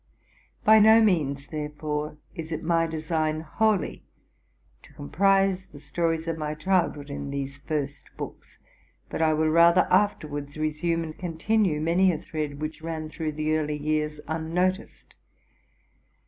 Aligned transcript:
By 0.63 0.79
no 0.79 0.99
means, 0.99 1.45
therefore, 1.45 2.17
is 2.33 2.51
it 2.51 2.63
my 2.63 2.87
design 2.87 3.41
wholly 3.41 4.03
to 4.81 4.91
com 4.93 5.09
60 5.09 5.11
TRUTH 5.11 5.11
AND 5.11 5.11
FICTION 5.11 5.11
prise 5.19 5.65
the 5.67 5.79
stories 5.79 6.27
of 6.27 6.37
my 6.39 6.55
childhood 6.55 7.11
in 7.11 7.29
these 7.29 7.59
first 7.59 8.05
books; 8.17 8.57
but 9.11 9.21
I 9.21 9.33
will 9.33 9.49
rather 9.49 9.87
afterwards 9.91 10.57
resume 10.57 11.03
and 11.03 11.15
continue 11.15 11.79
many 11.79 12.11
a 12.11 12.17
thread 12.17 12.59
which 12.59 12.81
ran 12.81 13.11
through 13.11 13.33
the 13.33 13.55
early 13.55 13.77
years 13.77 14.19
unnoticed. 14.27 15.13